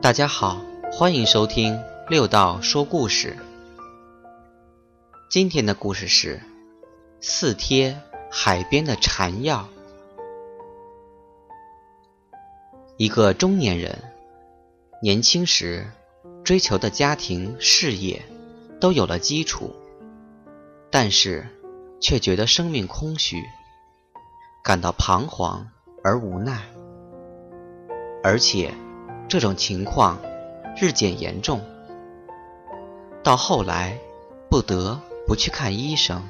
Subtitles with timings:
[0.00, 1.76] 大家好，欢迎收听
[2.08, 3.36] 六道说故事。
[5.28, 6.40] 今天的故事是
[7.20, 8.00] 四贴
[8.30, 9.68] 海边的缠药。
[12.96, 13.98] 一个中年人，
[15.02, 15.84] 年轻时
[16.44, 18.22] 追求的家庭事业
[18.80, 19.74] 都有了基础，
[20.92, 21.44] 但是
[22.00, 23.42] 却觉得生命空虚，
[24.62, 25.68] 感到彷徨
[26.04, 26.62] 而无奈，
[28.22, 28.72] 而且。
[29.28, 30.18] 这种情况
[30.80, 31.60] 日渐严重，
[33.22, 33.98] 到后来
[34.48, 36.22] 不得不去看医生。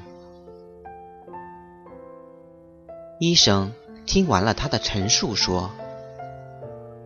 [3.21, 3.71] 医生
[4.05, 5.71] 听完了他的陈述，说：“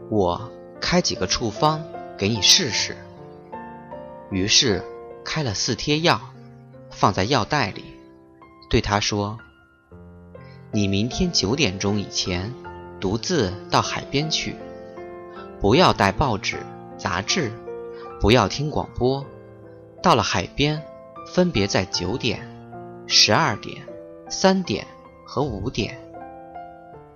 [0.10, 1.84] 我开几个处方
[2.18, 2.98] 给你试试。”
[4.32, 4.84] 于是
[5.24, 6.20] 开了四贴药，
[6.90, 7.84] 放在药袋里，
[8.68, 9.38] 对他说
[10.74, 12.52] ：“你明天九点钟以前
[13.00, 14.56] 独自到海边去。”
[15.64, 16.58] 不要带报纸、
[16.98, 17.50] 杂志，
[18.20, 19.26] 不要听广播。
[20.02, 20.84] 到了海边，
[21.26, 22.46] 分别在九点、
[23.08, 23.82] 十二点、
[24.30, 24.86] 三点
[25.26, 25.98] 和五点，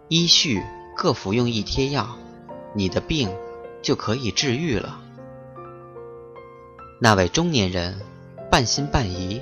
[0.07, 0.63] 依序
[0.95, 2.07] 各服用一贴药，
[2.73, 3.29] 你的病
[3.81, 4.97] 就可以治愈了。
[7.01, 7.99] 那位中年人
[8.49, 9.41] 半信半疑，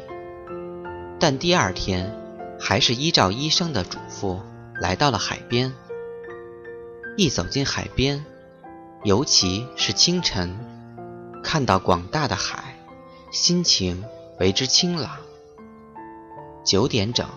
[1.20, 2.12] 但第二天
[2.60, 4.40] 还是依照医生的嘱咐
[4.82, 5.72] 来到了海边。
[7.18, 8.26] 一走进海边。
[9.06, 10.58] 尤其是清晨，
[11.44, 12.76] 看到广大的海，
[13.30, 14.04] 心情
[14.40, 15.20] 为之清朗。
[16.66, 17.30] 九点整，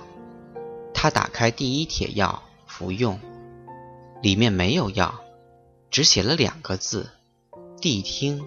[0.94, 3.20] 他打开第一帖药服用，
[4.22, 5.14] 里面没有药，
[5.90, 7.10] 只写了两个字：
[7.82, 8.42] 谛听。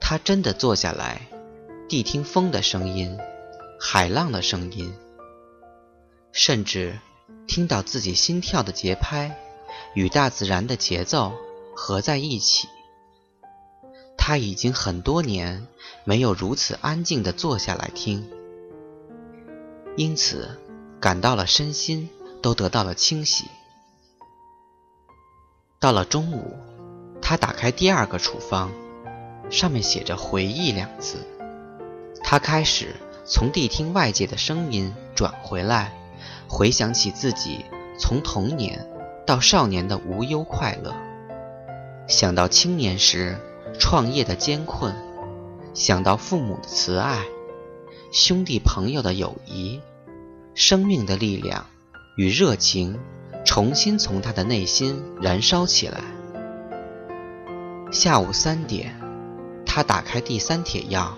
[0.00, 1.20] 他真的坐下来，
[1.90, 3.18] 谛听风的声音，
[3.78, 4.94] 海浪的声音，
[6.32, 6.98] 甚至
[7.46, 9.36] 听到自己心跳的节拍
[9.92, 11.34] 与大自然的节奏。
[11.82, 12.68] 合在一起，
[14.18, 15.66] 他已经很多年
[16.04, 18.28] 没有如此安静地坐下来听，
[19.96, 20.60] 因此
[21.00, 22.10] 感到了身心
[22.42, 23.46] 都得到了清洗。
[25.80, 26.54] 到了中午，
[27.22, 28.70] 他打开第二个处方，
[29.48, 31.26] 上面写着“回忆”两字。
[32.22, 35.94] 他开始从谛听外界的声音转回来，
[36.46, 37.64] 回想起自己
[37.98, 38.86] 从童年
[39.26, 40.94] 到少年的无忧快乐。
[42.10, 43.38] 想到青年时
[43.78, 44.92] 创业的艰困，
[45.74, 47.24] 想到父母的慈爱，
[48.10, 49.80] 兄弟朋友的友谊，
[50.52, 51.64] 生命的力量
[52.16, 52.98] 与热情，
[53.46, 56.00] 重新从他的内心燃烧起来。
[57.92, 59.00] 下午三点，
[59.64, 61.16] 他打开第三帖药，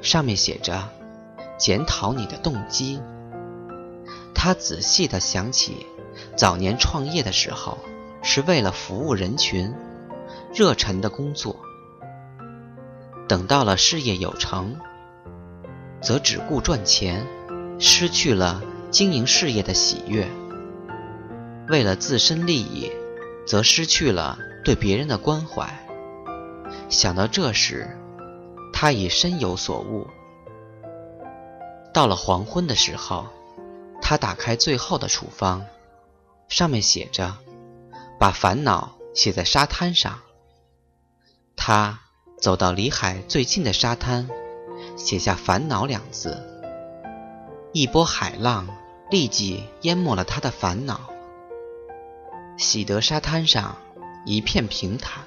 [0.00, 0.88] 上面写着
[1.60, 2.98] “检讨你的动机”。
[4.34, 5.86] 他仔细地想起，
[6.34, 7.76] 早年创业的时候
[8.22, 9.70] 是为了服务人群。
[10.54, 11.56] 热忱的工作，
[13.26, 14.76] 等到了事业有成，
[16.02, 17.26] 则只顾赚钱，
[17.78, 20.26] 失去了经营事业的喜悦；
[21.68, 22.92] 为了自身利益，
[23.46, 25.66] 则失去了对别人的关怀。
[26.90, 27.88] 想到这时，
[28.74, 30.06] 他已深有所悟。
[31.94, 33.26] 到了黄昏的时候，
[34.02, 35.64] 他打开最后的处方，
[36.48, 37.34] 上面写着
[38.20, 40.20] ：“把烦恼写在沙滩上。”
[41.56, 42.00] 他
[42.40, 44.28] 走到离海最近的沙滩，
[44.96, 46.42] 写下“烦恼”两字。
[47.72, 48.68] 一波海浪
[49.10, 51.00] 立即淹没了他的烦恼，
[52.56, 53.76] 喜得沙滩上
[54.26, 55.24] 一片平坦。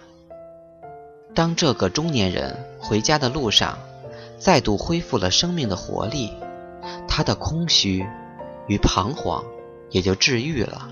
[1.34, 3.78] 当这个中年人回家的路上，
[4.38, 6.32] 再度恢复了生命的活力，
[7.08, 8.06] 他的空虚
[8.68, 9.44] 与彷徨
[9.90, 10.90] 也就治愈了。